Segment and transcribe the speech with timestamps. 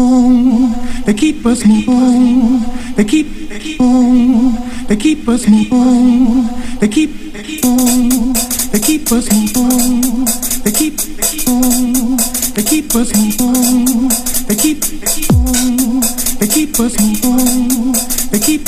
[0.00, 0.72] boom.
[1.04, 2.60] They keep us moving.
[2.96, 4.54] They keep on.
[4.88, 6.48] They keep us moving.
[6.80, 7.10] They keep
[7.64, 8.32] on.
[8.72, 10.26] They keep us moving.
[10.64, 10.96] They keep
[11.48, 12.16] on.
[12.56, 14.08] They keep us moving.
[14.48, 14.80] They keep
[15.32, 16.00] on.
[16.40, 17.92] They keep us moving.
[18.30, 18.62] They keep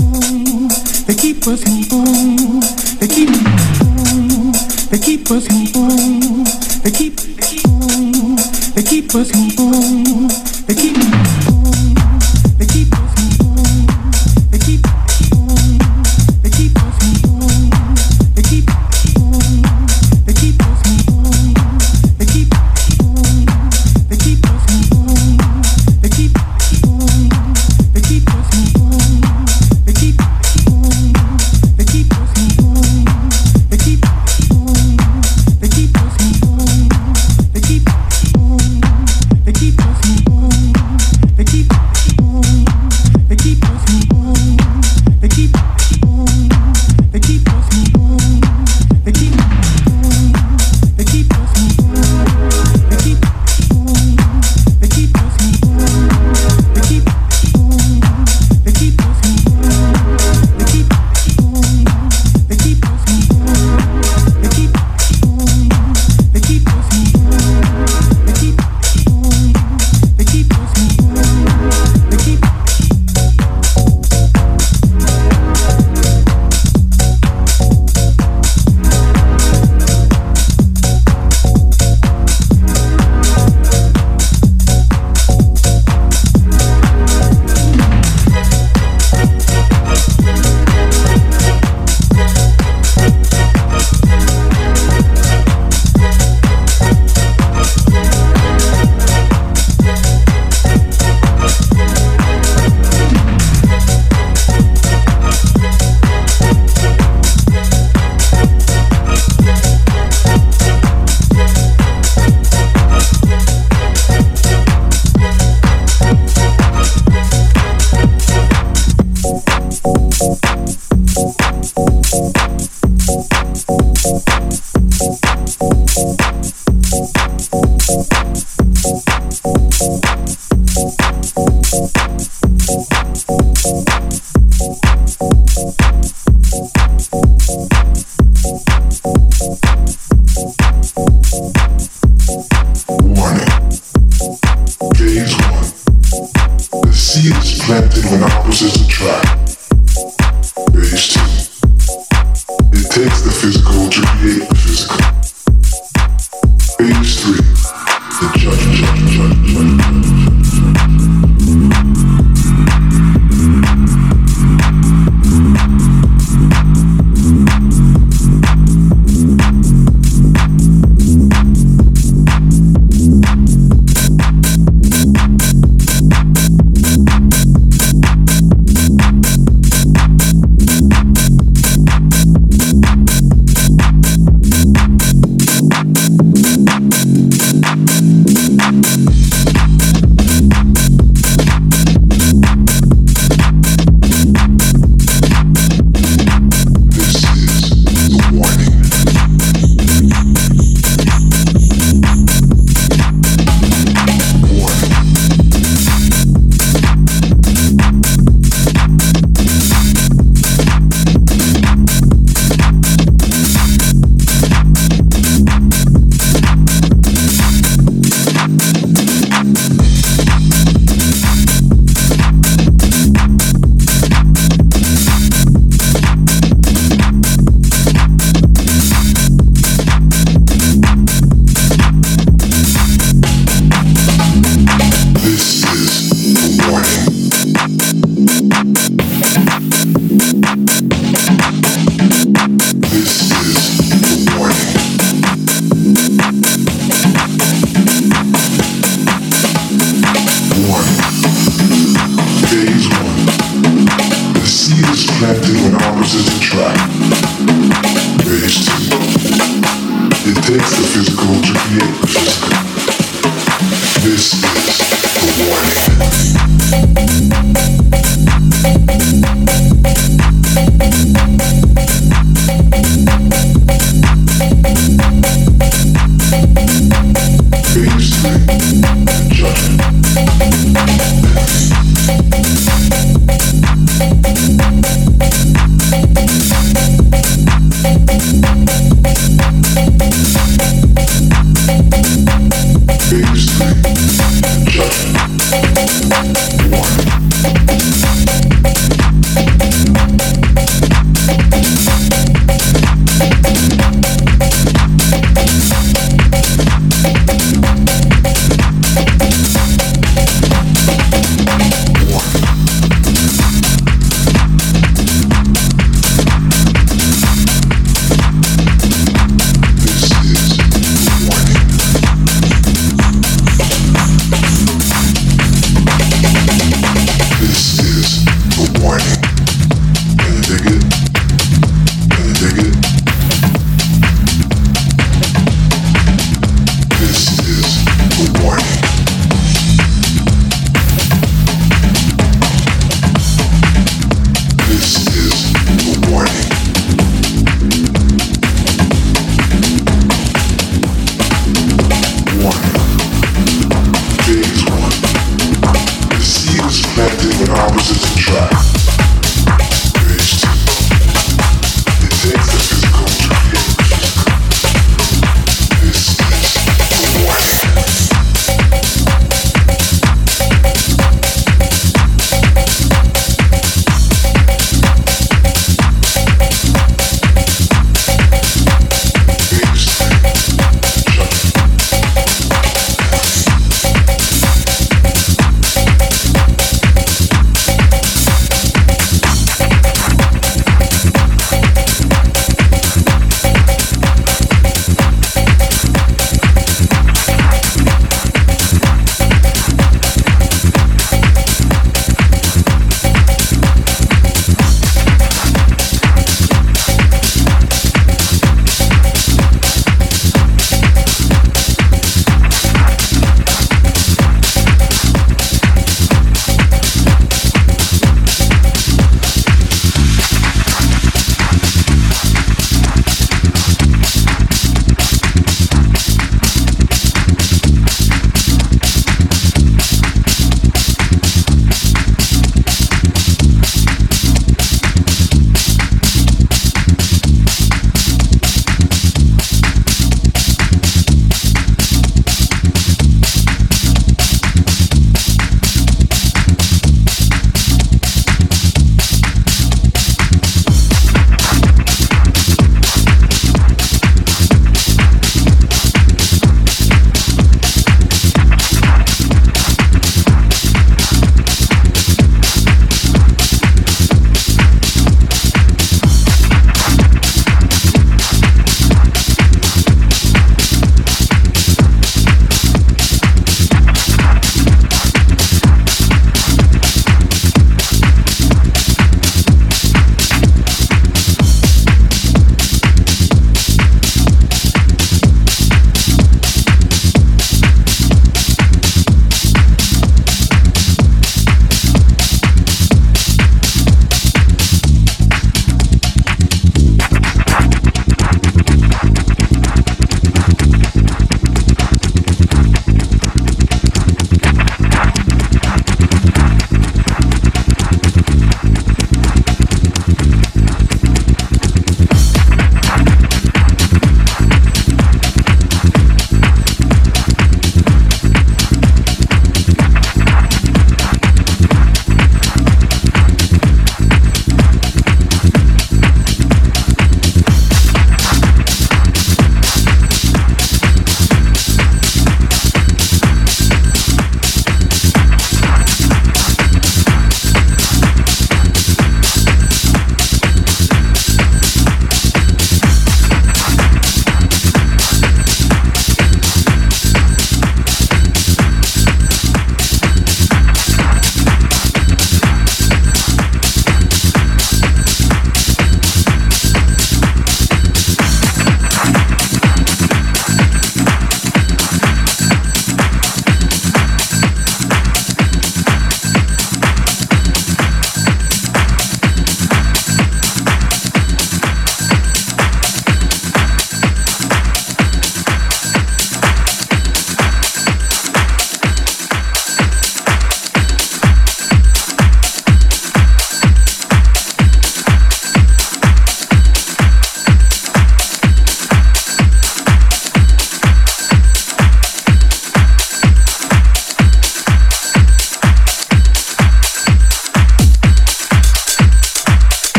[0.00, 0.68] on.
[1.06, 2.33] They keep us moving.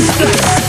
[0.00, 0.50] Of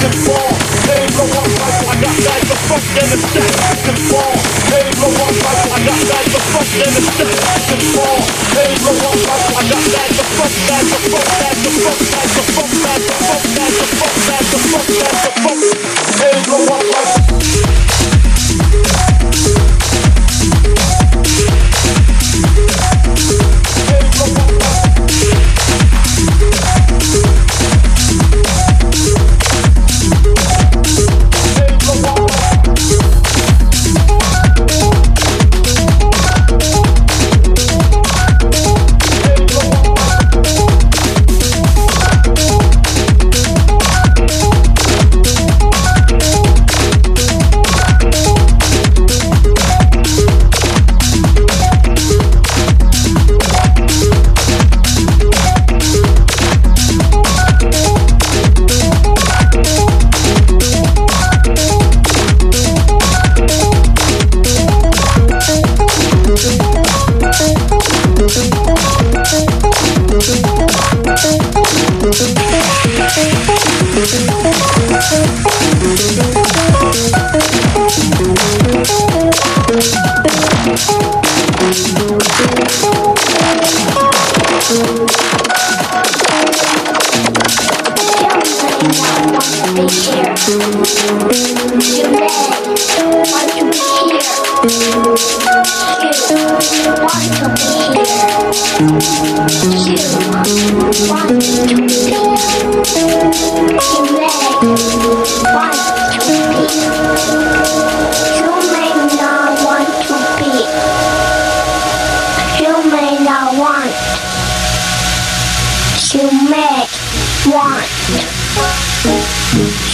[117.51, 117.85] want.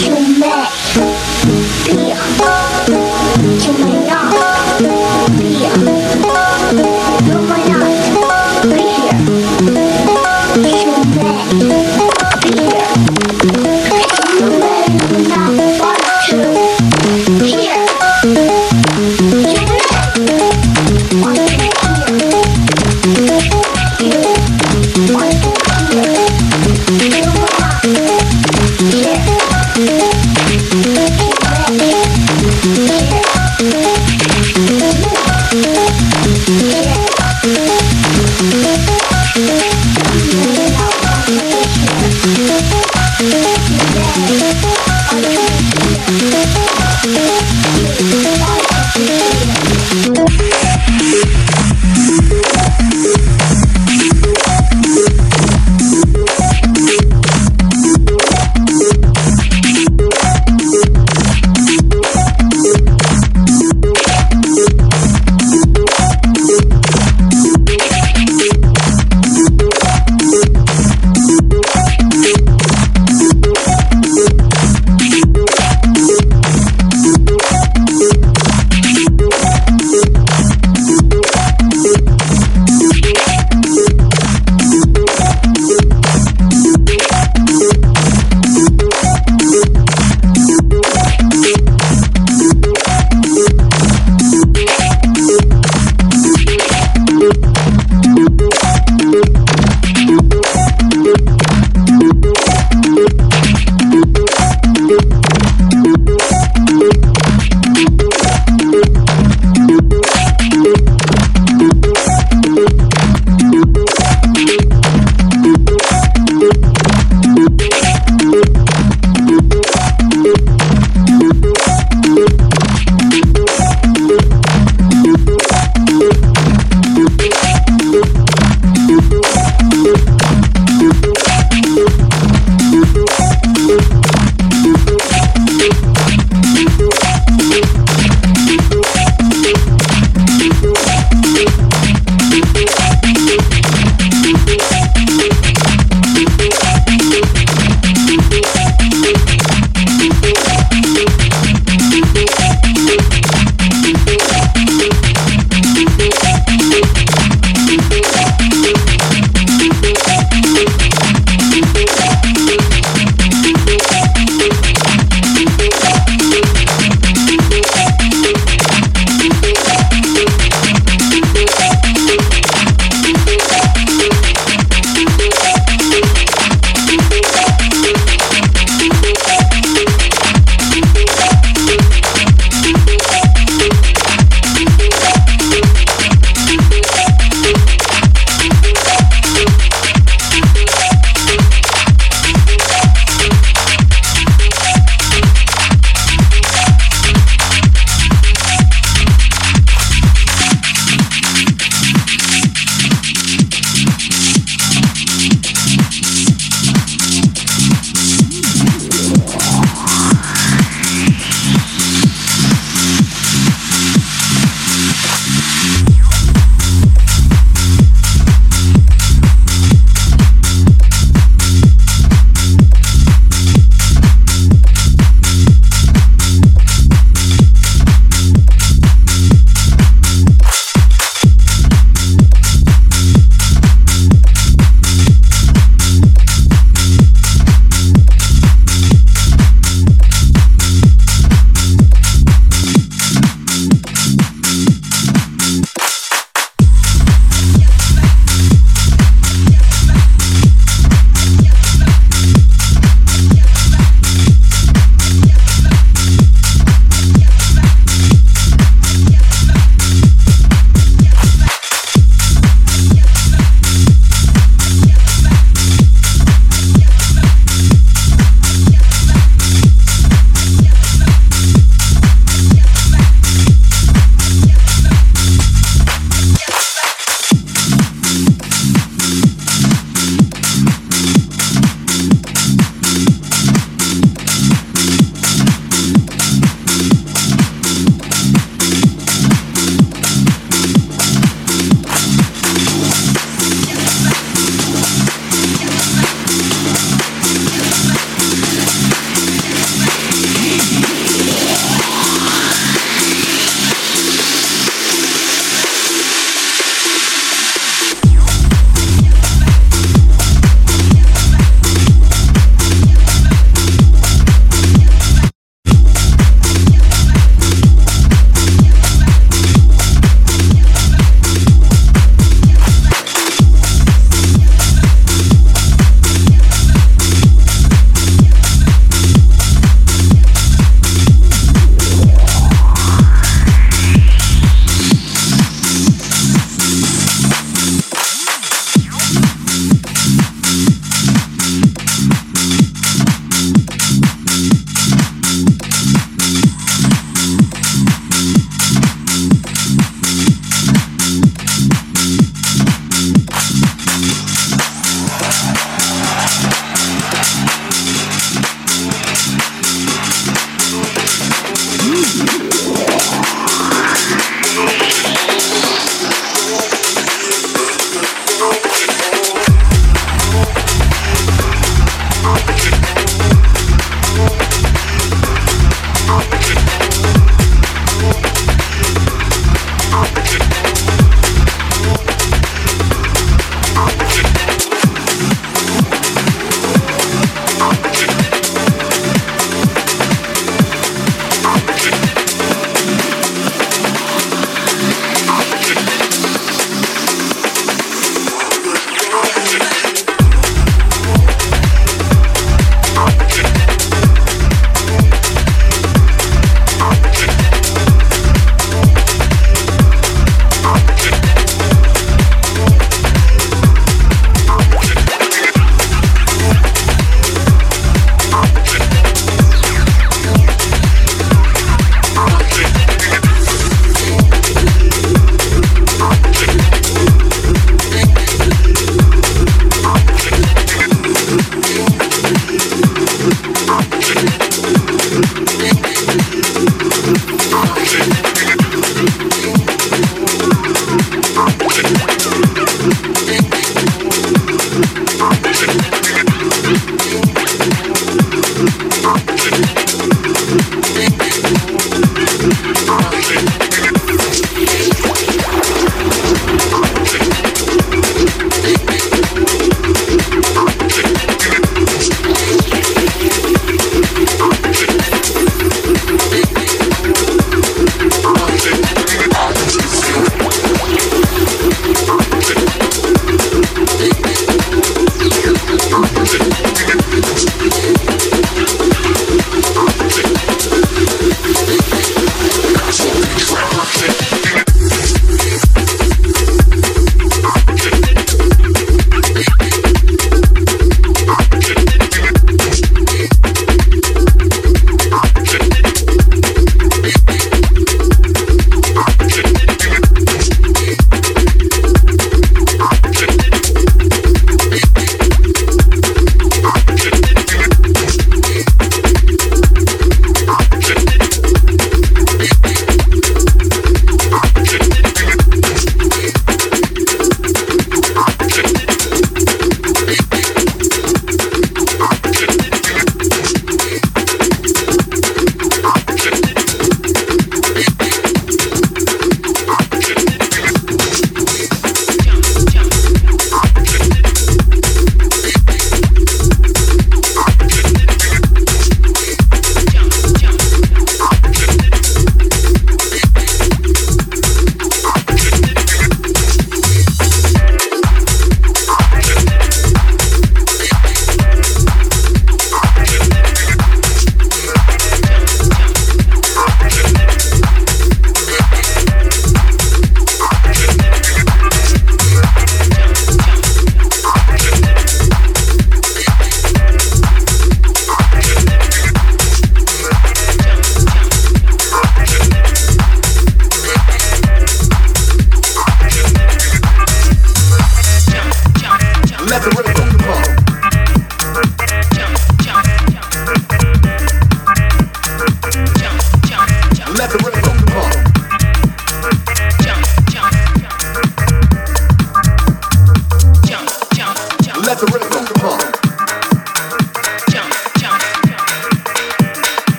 [0.00, 0.70] You may be,
[3.64, 4.30] you may not
[6.96, 7.09] be.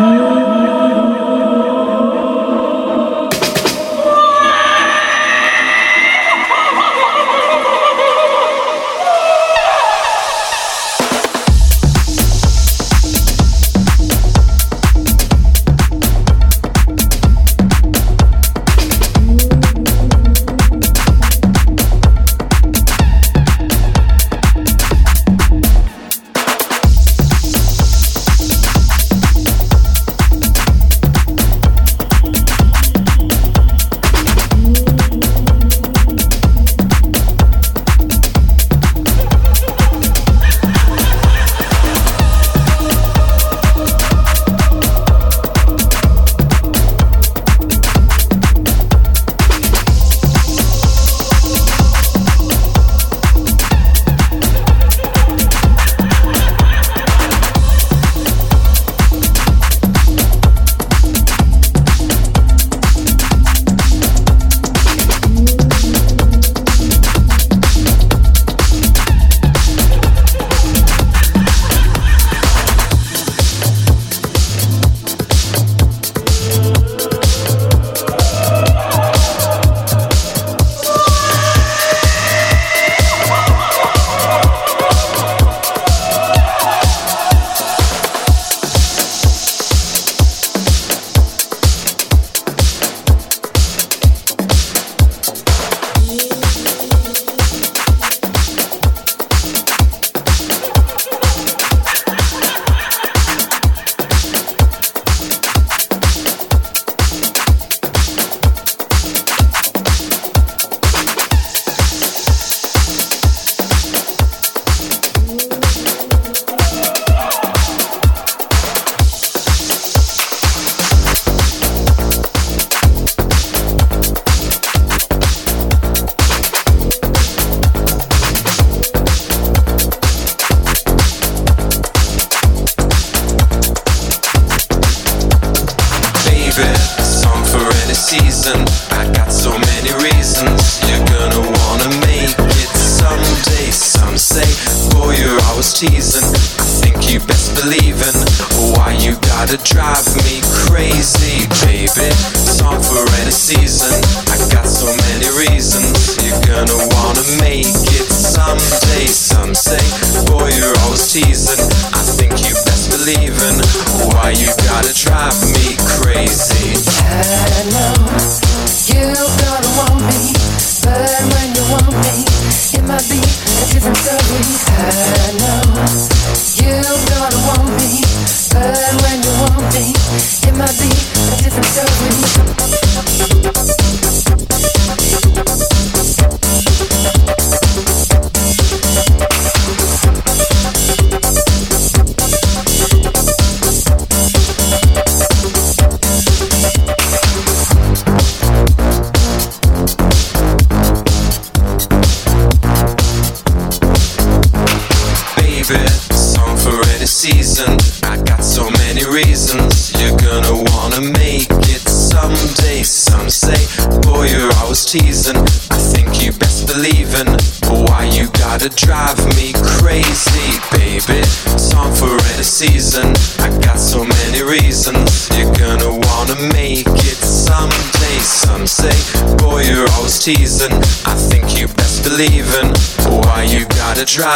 [0.00, 0.39] 음.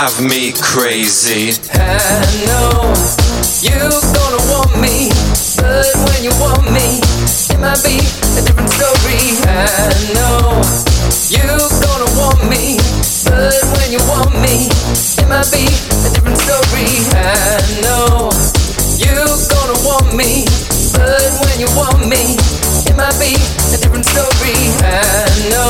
[0.04, 1.56] drive me crazy.
[1.72, 2.92] I know
[3.64, 5.08] you gonna want me,
[5.56, 7.00] but when you want me,
[7.48, 7.96] it might be
[8.36, 9.32] a different story.
[9.48, 10.60] I know
[11.32, 12.76] you gonna want me,
[13.24, 17.00] but when you want me, it might be a different story.
[17.16, 18.28] I know
[19.00, 20.44] you gonna want me,
[20.92, 22.36] but when you want me,
[22.84, 23.32] it might be
[23.72, 24.52] a different story.
[24.84, 25.63] I know.